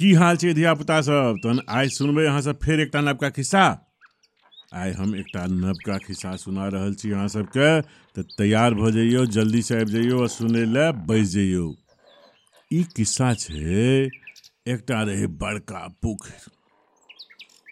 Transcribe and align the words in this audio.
की 0.00 0.12
हाल 0.14 0.36
छै 0.36 0.52
धियापुता 0.54 1.00
सब? 1.00 1.40
तहन 1.44 1.60
आइ 1.68 1.88
सुनबै 1.88 2.24
अहाँ 2.26 2.40
सब 2.40 2.58
फेर 2.58 2.80
एकटा 2.80 3.00
नवका 3.00 3.30
खिस्सा। 3.30 3.64
आइ 4.74 4.92
हम 4.92 5.14
एकटा 5.16 5.46
नवका 5.46 5.98
खिस्सा 5.98 6.36
सुना 6.36 6.68
रहल 6.68 6.94
छी 6.94 7.10
अहाँ 7.10 7.28
सबके। 7.28 7.68
तऽ 8.16 8.22
तैयार 8.38 8.74
भऽ 8.74 8.90
जइयौ, 8.90 9.26
जल्दी 9.26 9.62
से 9.62 9.80
आबि 9.80 9.92
जइयौ 9.92 10.24
आ 10.24 10.26
सुनै 10.26 10.64
लए 10.64 10.92
बैस 11.04 11.28
जइयौ। 11.28 11.66
ई 12.72 12.82
किस्सा 12.96 13.34
छै 13.34 14.10
एकटा 14.66 15.02
रहै 15.02 15.26
बड़का 15.42 15.82
पोखरि। 16.02 16.40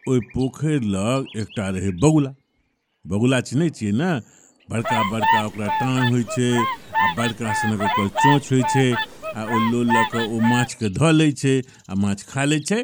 ओहि 0.09 0.21
पोखरि 0.35 0.79
लग 0.97 1.37
एकटा 1.37 1.69
रहै 1.69 1.91
बगुला। 2.05 2.35
बगुला 3.05 3.41
चिन्है 3.41 3.71
छियै 3.71 3.93
ने? 3.93 4.11
बड़का 4.69 4.99
बड़का 5.11 5.47
ओकरा 5.47 5.67
टाँग 5.81 6.11
होइ 6.13 6.25
छै 6.35 6.51
आ 6.53 7.15
बड़का 7.17 7.53
सनक 7.53 7.81
ओकर 7.81 8.09
चोँच 8.21 8.53
होइ 8.53 8.63
छै। 8.73 9.18
आ, 9.37 9.41
ओ 9.45 9.57
लोल 9.71 9.87
लऽ 9.87 10.05
कऽ 10.13 10.25
ओ 10.27 10.41
माछके 10.41 10.89
धऽ 10.89 11.13
लै 11.13 11.31
छै, 11.33 11.55
आ 11.89 11.95
माछ 11.95 12.25
खा 12.25 12.45
लै 12.45 12.59
छै। 12.61 12.81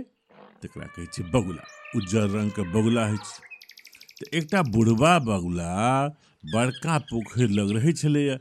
तकरा 0.63 0.87
कहै 0.87 1.07
छै, 1.07 1.23
बगुला, 1.33 1.65
उज्जर 1.97 2.27
रङ्गके 2.35 2.63
बगुला 2.75 3.07
होइ 3.09 3.19
छै। 3.19 3.43
तऽ 4.19 4.39
एकटा 4.39 4.63
बुढ़बा 4.63 5.13
बगुला 5.19 5.71
बड़का 6.45 6.99
पोखरि 7.11 7.47
लग 7.47 7.69
रहै 7.77 7.93
छलैए। 7.93 8.37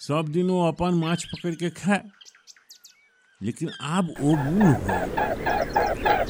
सब 0.00 0.28
दिन 0.28 0.50
ओ 0.50 0.58
अपन 0.68 0.94
माछ 0.94 1.24
पकड़ि 1.24 1.56
कऽ 1.56 1.70
खाय 1.70 2.02
लेकिन 3.40 3.70
आब 3.80 4.10
ओ 4.10 4.34
बूढ़ 4.36 4.74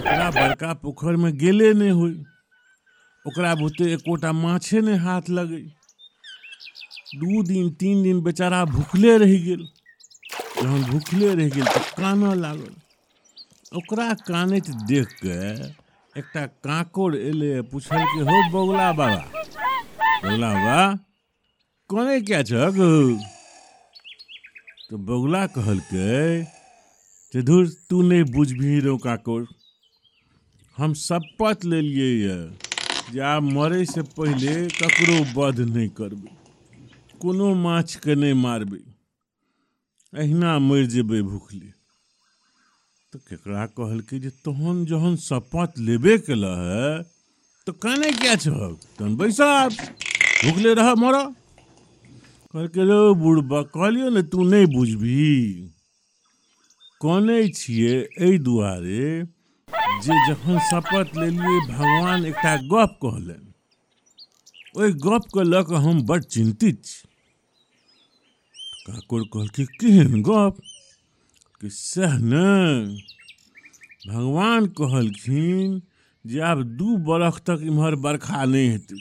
ओकरा 0.00 0.30
बड़का 0.30 0.72
पोखरिमे 0.74 1.33
गेले 1.33 1.72
नहि 1.74 1.88
होइ। 1.88 2.14
ओकरा 3.27 3.55
बुते 3.55 3.92
एकोटा 3.92 4.33
माछे 4.33 4.80
नहि 4.80 4.96
हाथ 4.96 5.30
लगै। 5.30 5.62
दू 7.16 7.42
दिन, 7.42 7.70
तीन 7.70 8.02
दिन 8.02 8.20
बेचारा 8.20 8.64
भूखले 8.64 9.18
रहि 9.18 9.38
गेल। 9.38 9.68
जहन 10.67 10.83
भूखले 10.84 11.34
रहि 11.34 11.50
गेल 11.50 11.67
तऽ 11.67 11.83
कानऽ 11.97 12.34
लागल। 12.34 12.70
ओकरा 13.72 14.06
कानैत 14.27 14.70
देख 14.89 15.12
कऽ 15.20 15.42
एकटा 16.17 16.42
काँकोड़ 16.67 17.14
एलै 17.14 17.50
पुछलकै, 17.70 18.23
हौ 18.28 18.39
बगुला 18.55 18.86
बाबा? 18.92 19.20
बगुला 20.25 20.50
बाबा 20.55 20.78
कने 21.91 22.17
क्या 22.27 22.41
छक 22.42 22.78
तऽ 24.91 24.98
बगुला 25.06 25.45
कहलकै, 25.55 26.11
जे 27.33 27.42
धुर, 27.42 27.64
तू 27.89 28.03
नहि 28.03 28.23
बुझबिही 28.34 28.80
रौ 28.80 28.97
काकोड़ 29.06 29.45
हम 30.78 30.98
शपथ 31.03 31.64
लेलियै 31.64 32.11
यऽ 32.11 32.42
जे 33.12 33.20
आब 33.28 33.42
मरयसँ 33.55 34.06
पहिले 34.19 34.58
ककरो 34.75 35.23
वध 35.39 35.64
नहि 35.70 35.89
करबै, 36.01 36.34
कोनो 37.20 37.55
माछके 37.62 38.14
नहि 38.23 38.39
मारबै। 38.42 38.84
अहिना 40.17 40.50
मरि 40.59 40.86
जेबै 40.92 41.20
भूखले। 41.22 41.70
तो 43.12 43.19
केकरा 43.28 43.64
कहलकै 43.77 44.19
जे 44.25 44.31
तहन 44.45 44.77
जहन 44.91 45.17
शपथ 45.20 45.78
लेबे 45.86 46.14
केलऽ 46.27 46.56
है, 46.67 46.86
तऽ 47.67 47.73
काने 47.83 48.11
क्या 48.20 48.34
छहक 48.45 48.77
तहन 48.97 49.17
बैसब 49.20 49.77
भूखले 50.42 50.73
रह 50.81 50.89
मर 51.03 51.17
कहलकै 52.55 52.84
रो 52.89 53.00
बुढ़बा, 53.20 53.58
कहलियौ 53.77 54.08
ने 54.17 54.23
तू 54.33 54.39
नहि 54.51 54.67
बुझबही। 54.74 55.33
कनै 57.01 57.40
छियै 57.52 57.96
एहि 58.17 58.39
दुआरे 58.46 59.02
जे 60.05 60.14
जखन 60.29 60.57
शपथ 60.70 61.08
लेलियै, 61.20 61.58
भगवान 61.69 62.24
एकटा 62.30 62.55
गप 62.73 62.96
कहलनि। 63.02 63.52
ओहि 64.77 64.90
गपके 65.05 65.42
लऽ 65.52 65.63
कऽ 65.69 65.85
हम 65.85 66.02
बड़ 66.08 66.23
चिन्तित 66.23 66.85
छी। 66.85 67.05
काकोर 68.86 69.23
कहलकै 69.33 69.64
केहन 69.80 70.23
गप? 70.23 70.55
कि 71.61 71.69
सएह 71.70 72.19
ने 72.23 72.48
भगवान 74.08 74.67
कहलखिन 74.67 75.83
जे 76.24 76.41
आब 76.41 76.63
दू 76.77 76.96
बरख 76.96 77.39
तक 77.39 77.61
इम्हर 77.63 77.95
बरखा 77.96 78.45
नहि 78.45 78.69
हेतै। 78.69 78.98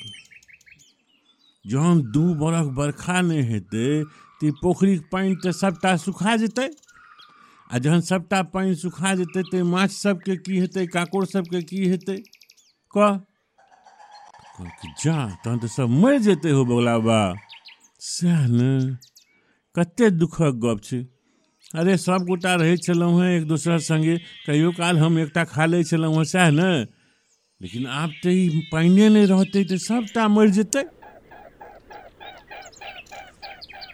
जहन 1.65 2.01
दू 2.11 2.23
बरख 2.33 2.71
बरखा 2.73 3.21
नहि 3.21 3.43
हेतै 3.43 3.85
तऽ 4.41 4.51
पोखरिके 4.61 5.05
पानि 5.11 5.35
तऽ 5.35 5.51
सभटा 5.51 5.95
सुखा 5.97 6.35
जेतै? 6.37 6.67
आ 7.71 7.77
जहन 7.77 8.01
सभटा 8.01 8.41
पानि 8.43 8.75
सुखा 8.75 9.13
जेतै 9.15 9.43
तऽ 9.51 9.63
माछ 9.63 9.91
सबके 9.91 10.35
की 10.37 10.59
हेतै? 10.59 10.85
काकोड़ 10.87 11.25
सबके 11.25 11.61
की 11.61 11.85
हेतै? 11.87 12.17
कह। 12.93 13.19
जा, 15.03 15.17
तहन 15.43 15.59
तऽ 15.59 15.67
सब 15.67 15.89
मरि 16.01 16.19
जेतै 16.19 16.51
हो 16.51 16.65
बगला 16.65 16.97
बा 16.97 17.19
सएह 17.99 18.47
ने 18.47 18.71
कतेक 19.75 20.13
दुखक 20.13 20.53
गप 20.59 20.79
छै। 20.83 20.99
अरे, 21.73 21.97
सब 21.97 22.25
गोटा 22.25 22.53
रहै 22.55 22.75
छलहुँ 22.77 23.23
हेँ 23.23 23.31
एक 23.37 23.47
दोसर 23.47 23.79
सङ्गे। 23.79 24.17
कहियो 24.45 24.71
काल 24.71 24.97
हम 24.97 25.19
एकटा 25.19 25.43
खा 25.45 25.65
लै 25.65 25.83
छलहुँ 25.83 26.15
हेँ, 26.15 26.23
सएह 26.25 26.49
ने? 26.51 26.69
लेकिन 27.61 27.87
आब 27.87 28.11
तऽ 28.23 28.35
ई 28.35 28.61
पानिए 28.71 29.09
नहि 29.09 29.25
रहतै 29.25 29.63
तऽ 29.63 29.77
सभटा 29.79 30.27
मरि 30.27 30.51
जेतै। 30.51 30.83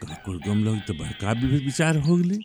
काकोड़ 0.01 0.37
गमलक 0.37 0.79
तऽ 0.87 0.93
बड़का 0.97 1.31
विचार 1.65 1.97
हो 1.97 2.15
गेलै। 2.15 2.39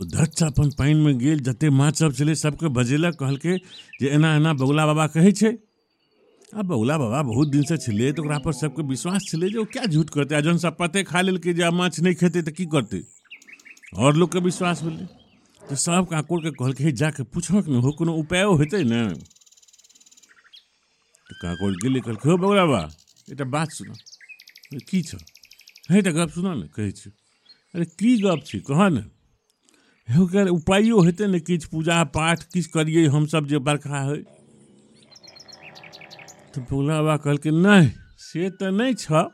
ओ 0.00 0.04
धट 0.04 0.42
अपन 0.42 0.70
पानिमे 0.70 1.12
गेल 1.14 1.40
जतेक 1.40 1.72
माछ 1.72 1.96
सब 1.96 2.12
छलै, 2.14 2.34
सबके 2.34 2.68
बजेलक, 2.72 3.14
कहलकै 3.14 3.54
जे 4.00 4.06
एना 4.10 4.34
एना 4.36 4.52
बगुला 4.54 4.86
बाबा 4.86 5.06
कहै 5.06 5.32
छै। 5.32 5.52
आ 6.54 6.62
बगुला 6.62 6.98
बाबा 6.98 7.22
बहुत 7.22 7.48
दिनसँ 7.48 7.76
छलै 7.76 8.12
तऽ 8.12 8.20
ओकरा 8.20 8.38
पर 8.38 8.52
सबके 8.52 8.82
विश्वास 8.82 9.22
छलै 9.22 9.48
जे 9.48 9.64
क्या 9.64 9.84
झूठ 9.84 10.10
करते? 10.10 10.34
आ 10.34 10.40
जहन 10.40 10.58
सब 10.58 10.76
पते 10.76 11.02
खा 11.02 11.20
लेलकै 11.20 11.54
जे 11.54 11.70
माछ 11.70 12.00
नहीं 12.00 12.14
खेतै 12.14 12.42
तो 12.42 12.52
की 12.52 12.66
करते? 12.66 13.02
और 13.96 14.12
लोग 14.12 14.16
लोकके 14.16 14.38
विश्वास 14.38 14.82
भेलै 14.82 15.06
तऽ 15.68 15.74
सब 15.74 16.06
काकोड़के 16.10 16.50
कहलकै, 16.50 16.84
हे, 16.84 16.92
जाके 16.92 17.22
पूछक 17.22 17.64
ने, 17.68 17.78
हो 17.78 17.92
कोनो 17.92 18.14
उपायो 18.14 18.56
हेतै 18.56 18.84
ने? 18.84 19.08
तऽ 21.28 21.34
काकोड़ 21.42 21.74
गेलै, 21.74 22.00
कहलकै, 22.00 22.30
हो 22.30 22.36
बगुला 22.36 22.66
बाबा, 22.66 22.92
एकटा 23.30 23.44
बात 23.44 23.70
सुन। 23.70 23.92
की 24.88 25.02
छ? 25.02 25.14
हे, 25.90 25.98
एकटा 25.98 26.10
गप 26.10 26.30
सुन 26.30 26.60
ने, 26.60 26.68
कहै 26.68 26.90
अरे, 27.74 27.84
की 27.84 28.22
गप 28.22 28.42
छै, 28.46 28.58
कह 28.58 28.88
ने। 28.88 30.48
उपायो 30.48 31.00
हेतै 31.00 31.26
ने, 31.26 31.40
किछु 31.40 31.68
पूजा 31.68 32.04
पाठ 32.04 32.44
किछु 32.44 32.70
करियै, 32.70 33.06
हमसब 33.06 33.46
जे 33.46 33.58
बरखा 33.58 34.02
होइ। 34.02 34.24
तऽ 36.58 36.64
भोला 36.70 36.96
बाबा 37.02 37.16
कहलकै, 37.16 37.50
नहि, 37.50 37.90
से 38.18 38.50
तऽ 38.50 38.70
नहि 38.70 38.94
छ। 38.94 39.26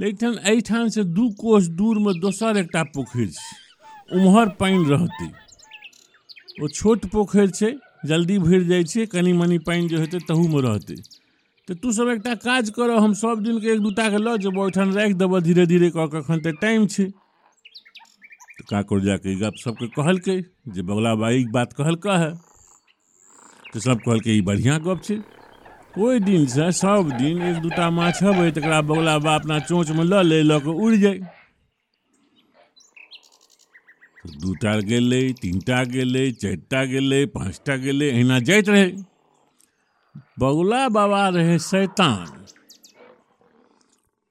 लेकिन 0.00 0.38
एहिठाम 0.44 0.88
से 0.88 1.04
दू 1.04 1.28
कोस 1.30 1.68
दूरमे 1.68 2.14
दोसर 2.14 2.56
एकटा 2.56 2.82
पोखरि 2.90 3.26
छै। 3.26 4.18
उम्हर 4.18 4.48
पानि 4.60 4.84
रहतै। 4.84 5.28
ओ 6.60 6.68
छोट 6.68 7.06
पोखरि 7.06 7.48
छै, 7.50 7.70
जल्दी 8.04 8.38
भरि 8.38 8.64
जाइ 8.64 8.84
छै, 8.84 9.06
कनि 9.06 9.32
मनि 9.32 9.58
पानि 9.58 9.88
जे 9.88 10.02
हेतै 10.04 10.20
तहूमे 10.26 10.60
रहतै। 10.60 10.98
तऽ 11.68 11.74
तू 11.74 11.92
सब 11.92 12.08
एकटा 12.08 12.34
काज 12.34 12.70
करऽ, 12.70 12.98
हम 12.98 13.12
सब 13.14 13.42
दिनके 13.42 13.68
एक 13.68 13.80
दूटाके 13.80 14.18
लऽ 14.18 14.36
जेबौ, 14.38 14.62
ओहिठाम 14.62 14.94
राखि 14.94 15.14
देबऽ 15.14 15.40
धीरे 15.40 15.66
धीरे 15.66 15.90
कऽ 15.90 16.06
कऽ 16.08 16.18
एखन 16.18 16.40
तऽ 16.40 16.52
टाइम 16.60 16.86
छै। 16.86 17.12
तऽ 18.58 18.64
काकोड़ 18.70 19.00
जाके 19.02 19.32
ई 19.32 19.36
गप 19.36 19.56
सबके 19.56 19.86
कहलकै, 19.88 20.38
जे 20.68 20.82
बगला 20.82 21.14
बाई 21.14 21.44
बात 21.50 21.72
कहलकै 21.72 22.16
है 22.18 22.30
तऽ 23.72 23.80
सब 23.80 24.02
कहलकै, 24.04 24.36
ई 24.36 24.40
बढ़िआँ 24.42 24.80
गप 24.80 25.02
छै। 25.02 25.18
ओहि 25.98 26.20
दिनसँ 26.20 26.70
सब 26.70 27.10
दिन 27.18 27.42
एक 27.42 27.60
दूटा 27.62 27.90
माछ 27.90 28.22
अबै 28.24 28.50
तकरा 28.50 28.80
बगला 28.82 29.18
बा 29.18 29.34
अपना 29.34 29.58
चोँचमे 29.58 30.04
लऽ 30.04 30.22
ले 30.22 30.42
लऽ 30.42 30.58
कऽ 30.60 30.70
उड़ि 30.70 30.98
तऽ 34.24 34.30
दूटा 34.40 34.72
गेलै, 34.80 35.32
तीनटा 35.32 35.84
गेलै, 35.84 36.30
चारिटा 36.32 36.84
गेलै, 36.84 37.26
पाँचटा 37.26 37.76
गेलै, 37.76 38.10
अहिना 38.10 38.38
जाइत 38.38 38.68
रहै। 38.68 38.90
बगुला 40.38 40.88
बाबा 40.88 41.28
रहै 41.28 41.58
शैतान। 41.58 42.26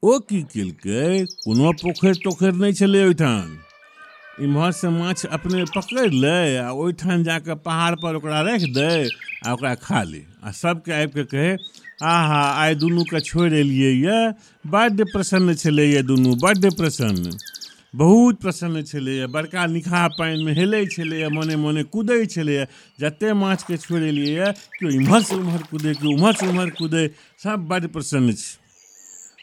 ओ 0.03 0.19
की 0.19 0.43
केलकै? 0.43 1.25
कोनो 1.43 1.71
पोखरि 1.71 2.13
तोखरि 2.23 2.57
नहि 2.57 2.73
छलै 2.73 3.03
ओहिठाम। 3.05 3.49
इम्हर 4.39 4.71
से 4.71 4.89
माछ 4.89 5.25
अपने 5.25 5.63
पकड़ि 5.75 6.09
लै, 6.15 6.55
आ 6.57 6.71
ओहिठाम 6.71 7.23
जाके 7.23 7.53
पहाड़ 7.59 7.95
पर 7.99 8.15
ओकरा 8.15 8.41
राखि 8.41 8.71
दै, 8.71 9.07
आ 9.43 9.53
ओकरा 9.53 9.73
खा 9.83 10.03
लै 10.03 10.23
आ 10.43 10.51
सबके 10.55 10.91
आबि 10.95 11.11
कऽ 11.11 11.27
कहे, 11.27 11.51
आहा, 11.99 12.41
आइ 12.63 12.75
दुनूके 12.79 13.19
छोड़ि 13.19 13.55
एलियै 13.59 13.91
यऽ 13.99 14.31
बड्ड 14.63 14.97
प्रसन्न 15.11 15.55
छलैए 15.59 16.01
दुनू, 16.07 16.35
बड्ड 16.39 16.63
प्रसन्न। 16.79 17.35
बहुत 17.89 18.39
प्रसन्न 18.39 18.83
छलैए 18.85 19.27
बड़का 19.27 19.65
निखाह 19.65 20.07
पानिमे 20.15 20.51
हेलै 20.53 20.85
छलैए 20.93 21.27
मोने 21.35 21.55
मोने 21.59 21.83
कूदै 21.91 22.25
छलैए 22.31 22.67
जतेक 23.01 23.33
माछके 23.33 23.75
छोड़ि 23.75 24.07
एलियै 24.07 24.31
यऽ 24.39 24.51
केओ 24.79 24.89
इम्हरसँ 25.03 25.35
उम्हर 25.35 25.61
कूदै, 25.67 25.93
केओ 25.99 26.09
उम्हरसँ 26.15 26.47
उम्हर 26.47 26.69
कूदै। 26.79 27.05
सब 27.43 27.67
बड्ड 27.67 27.91
प्रसन्न 27.91 28.31
छै। 28.39 28.57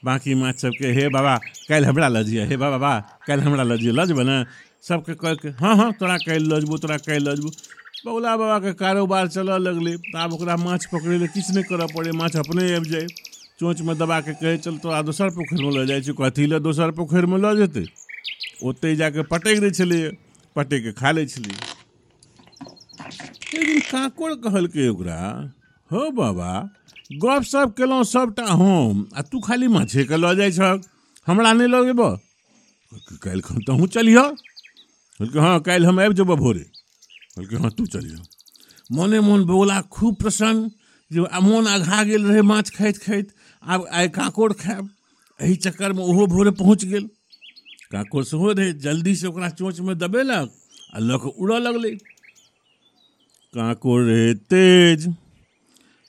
बाँकी 0.04 0.34
माछ 0.38 0.56
सबके, 0.60 0.88
हे 0.92 1.08
बाबा, 1.08 1.34
काल्हि 1.69 1.88
हमरा 1.90 2.22
जइहे 2.22 2.44
हे 2.46 2.56
बाबा 2.56 2.92
काल्हि 3.26 3.44
हमरा 3.46 3.62
लऽ 3.64 3.76
जइहे 3.76 3.92
लऽ 3.92 4.44
सबके 4.87 5.15
कहलकै 5.15 5.50
हाँ 5.61 5.75
हाँ 5.77 5.93
तोरा 5.93 6.17
काल्हि 6.17 6.49
लऽ 6.49 6.61
जेबौ, 6.61 6.77
तोरा 6.79 6.97
काल्हि 6.97 7.25
लऽ 7.27 7.35
जेबौ। 7.35 7.50
बगुला 8.06 8.37
बाबाके 8.37 8.73
कारोबार 8.73 9.27
चलऽ 9.29 9.59
लगलै। 9.59 9.94
तऽ 10.05 10.19
आब 10.19 10.33
ओकरा 10.33 10.56
माछ 10.56 10.87
पकड़े 10.87 11.17
लए 11.19 11.29
किछु 11.35 11.53
नहि 11.55 11.65
करऽ 11.65 11.87
पड़ै, 11.91 12.11
माछ 12.12 12.37
अपने 12.37 12.62
आबि 12.77 12.88
जाय 12.91 13.06
दबा 13.94 14.21
के 14.21 14.33
कहै, 14.33 14.56
चल, 14.59 14.77
तोरा 14.79 15.03
दोसर 15.03 15.29
पोखरिमे 15.31 15.71
लऽ 15.77 15.87
जाइ 15.87 16.00
छी। 16.03 16.12
कथी 16.12 16.47
लए 16.47 16.61
दोसर 16.61 16.91
पोखरिमे 16.93 17.38
लऽ 17.38 17.55
जेतै? 17.56 17.85
ओतहि 18.62 18.97
जाके 18.97 19.23
पटकि 19.23 19.61
दै 19.61 19.71
छलैए 19.71 20.11
पटकि 20.56 20.93
खा 20.93 21.11
लै 21.11 21.27
छलै। 21.27 21.55
लेकिन 23.55 23.81
काकोड़ 23.91 24.35
कहलकै 24.35 24.88
ओकरा, 24.88 25.19
हो 25.91 26.03
बाबा, 26.11 26.50
गप 27.23 27.43
सप 27.43 27.75
केलहुँ 27.79 28.05
सबटा 28.05 28.44
हम, 28.53 29.09
आ 29.19 29.23
तू 29.23 29.41
खाली 29.41 29.69
माछे 29.69 30.05
के 30.05 30.17
लऽ 30.17 30.35
जाइ 30.35 30.53
छक 30.53 30.81
हमरा 31.27 31.53
नहि 31.53 31.69
लऽ 31.69 31.85
जेबह 31.85 32.11
काल्हि 33.23 33.41
खन 33.41 33.61
तहूँ 33.61 33.87
चलिह 33.88 34.23
कहलकै 35.20 35.40
हाँ 35.40 35.60
काल्हि 35.60 35.88
हम 35.88 36.00
आबि 36.00 36.14
जेबह 36.14 36.34
भोरे। 36.36 36.64
कहलकै 37.34 37.56
हाँ 37.56 37.70
तू 37.70 37.86
चलिह 37.86 38.18
मने 38.92 39.20
मन 39.20 39.44
बौला 39.44 39.80
खूब 39.90 40.14
प्रसन्न, 40.16 40.70
जे 41.10 41.20
मोन 41.42 41.66
अघा 41.66 42.02
गेल 42.04 42.22
रहै 42.26 42.42
माछ 42.42 42.70
खाइत 42.70 42.96
खाइत, 43.02 43.28
आब 43.62 43.86
आइ 43.92 44.08
काकोड़ 44.08 44.52
खायब। 44.52 44.84
एहि 45.40 45.54
चक्करमे 45.64 46.02
ओहो 46.02 46.26
भोरे 46.26 46.50
पहुँच 46.50 46.84
गेल। 46.84 47.08
काकोड़ 47.92 48.24
सेहो 48.24 48.52
रहै, 48.52 48.72
जल्दीसँ 48.74 49.26
ओकरा 49.26 49.48
चोँचमे 49.50 49.94
दबेलक 49.94 50.48
आ 50.94 50.98
लऽ 50.98 51.18
कऽ 51.18 51.32
उड़ऽ 51.40 51.58
लगलै। 51.58 51.92
काकोड़ 53.54 54.04
तेज, 54.50 55.00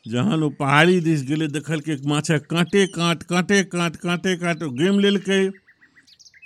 जहन 0.05 0.43
ओ 0.43 0.49
पहाड़ी 0.59 0.99
दिस 1.01 1.23
गेलै, 1.23 1.47
देखलकै 1.47 1.97
माछक 2.05 2.45
काँटे 2.49 2.85
काँट 2.95 3.23
काँटे 3.23 3.63
काँट 3.73 3.95
काँटे 3.97 4.35
काँट, 4.37 4.63
ओ 4.63 4.69
गेम 4.69 4.99
लेलकै। 4.99 5.41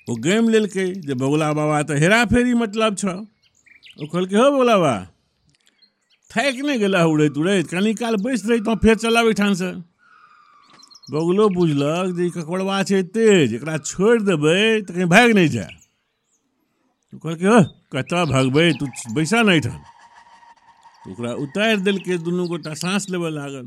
ओ 0.07 0.15
गेम 0.15 0.49
लेलकै 0.49 0.87
जे 1.05 1.13
बगुला 1.13 1.51
बाबा 1.53 1.81
तऽ 1.83 1.99
हेरा 1.99 2.19
फेरी 2.25 2.53
मतलब 2.53 2.95
छ। 2.95 3.03
ओ 3.99 4.07
कहलकै, 4.07 4.35
हो 4.35 4.47
बगुला 4.51 4.75
बाबा, 4.77 4.95
थाकि 6.31 6.61
नहि 6.61 6.77
गेला 6.77 7.05
उड़ैत 7.05 7.37
उड़ैत, 7.37 7.67
कनी 7.67 7.93
काल 7.93 8.15
बैस 8.15 8.45
रही 8.45 8.59
तऽ 8.59 8.75
फेर 8.75 8.95
एहिठामसँ। 9.17 9.71
बगुलो 11.11 11.45
बुझलक 11.49 12.15
जे 12.15 12.25
ई 12.25 12.29
ककड़वा 12.29 12.77
छै 12.83 13.03
तेज, 13.15 13.53
एकरा 13.53 13.77
छोड़ि 13.83 14.23
देबै 14.23 14.59
तऽ 14.87 14.93
कहीं 14.95 15.05
भागि 15.05 15.33
नहि 15.33 15.49
जाय। 15.49 15.71
ओ 17.13 17.17
हो 17.17 17.57
कतऽ 17.91 18.23
भागबै? 18.25 18.67
तू 18.73 18.85
बैसा 19.13 19.41
नहि 19.43 19.59
एहिठाम। 19.59 19.81
ओकरा 21.11 21.31
उतारि 21.43 21.77
देलकै 21.81 22.17
दुनू 22.17 22.47
गोटा, 22.47 22.73
साँस 22.73 23.09
लेबऽ 23.09 23.29
लागल। 23.29 23.65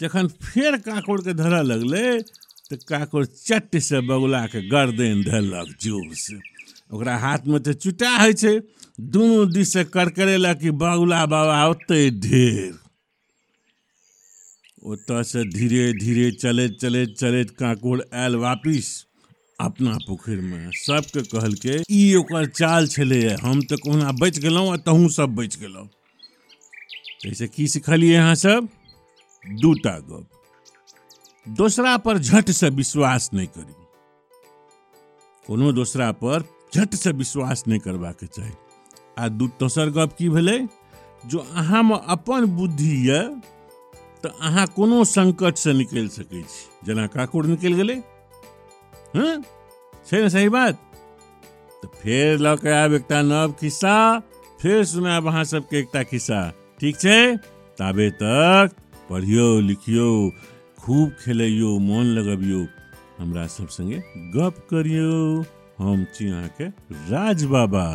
जखन 0.00 0.28
फेर 0.42 0.76
काकोड़के 0.86 1.32
धरऽ 1.34 1.62
लगलै 1.62 2.06
तऽ 2.72 2.84
काकोड़ 2.88 3.24
चट 3.26 3.76
से 3.78 4.00
बगुलाके 4.00 4.60
गर्दनि 4.68 5.24
धरलक 5.24 5.68
जोरसँ। 5.80 6.40
ओकरा 6.92 7.16
हाथमे 7.16 7.58
तऽ 7.58 7.72
चुटा 7.74 8.10
होइ 8.16 8.32
छै, 8.32 8.54
दुनू 9.00 9.44
दिससँ 9.46 9.84
करकरेलक 9.84 10.58
कि 10.58 10.70
बगुला 10.70 11.24
बाबा 11.26 11.58
ओते 11.68 12.10
ढेर। 12.20 12.72
ओतऽसँ 14.84 15.44
धीरे 15.44 15.92
धीरे 15.92 16.30
चलैत 16.30 16.78
चलैत 16.80 17.14
चलैत 17.18 17.50
काकोड़ 17.50 18.00
आयल 18.14 18.36
वापिस 18.36 18.86
अपना 19.60 19.92
पोखरिमे। 20.08 20.60
सबके 20.74 21.22
कहलकै, 21.22 21.76
ई 21.90 22.14
ओकर 22.14 22.46
चाल 22.46 22.86
छलै 22.86 23.22
हम 23.42 23.62
तऽ 23.62 23.76
कहुना 23.76 24.12
बचि 24.12 24.40
गेलहुँ 24.40 24.72
आ 24.72 24.76
तहूँ 24.76 25.08
सब 25.08 25.34
बचि 25.34 25.60
गेलहुँ। 25.60 25.86
ताहिसँ 27.22 27.46
की 27.46 27.68
सिखलियै 27.68 28.16
अहाँ 28.16 28.34
सब? 28.34 28.68
दूटा 29.44 29.98
गप 29.98 30.41
दोसरा 31.48 31.96
पर 31.96 32.18
झट 32.18 32.50
से 32.50 32.68
विश्वास 32.70 33.30
नहि 33.34 33.46
करी। 33.46 33.74
कोनो 35.46 35.72
दोसरा 35.72 36.12
पर 36.12 36.44
झट 36.74 36.94
से 36.94 37.10
विश्वास 37.10 37.64
नहि 37.68 37.78
करबाक 37.78 38.24
चाही। 38.24 38.52
आ 39.18 39.28
दू 39.28 39.46
दोसर 39.46 39.90
गप 39.90 40.14
की 40.18 40.28
भेलै? 40.28 40.68
जो 41.26 41.38
अहाँमे 41.38 41.96
अपन 42.06 42.44
बुद्धि 42.44 43.10
यऽ 43.10 43.28
तऽ 44.22 44.28
अहाँ 44.40 44.66
कोनो 44.66 45.04
संकटसँ 45.04 45.72
निकलि 45.72 46.08
सकै 46.08 46.44
जेना 46.86 47.06
काकुर 47.06 47.46
निकलि 47.46 47.74
गेलै। 47.74 47.94
हँ? 49.16 49.42
सही 50.10 50.48
बात? 50.48 50.74
तऽ 51.82 51.88
फेर 51.88 52.38
लऽ 52.38 52.56
कऽ 52.56 52.94
एकटा 52.94 53.22
नव 53.22 53.52
खिस्सा, 53.52 54.20
फेर 54.62 54.84
सुनायब 54.84 55.26
अहाँ 55.26 55.44
सबके 55.44 55.78
एकटा 55.78 56.02
खिस्सा। 56.02 56.52
ठीक 56.80 56.96
छै? 57.00 57.36
ताबे 57.78 58.10
तक 58.10 58.70
पढ़ियौ, 59.10 59.60
लिखियौ। 59.60 60.30
खूब 60.82 61.10
खेलियो 61.10 61.78
मन 61.78 62.02
लगबियो। 62.02 62.66
हमरा 63.18 63.46
सब 63.46 63.68
संगे 63.68 64.02
गप 64.16 64.54
करियो। 64.70 65.44
हम 65.78 66.06
छी 66.14 66.28
अहाँके 66.28 66.64
राज 67.10 67.44
बाबा। 67.44 67.88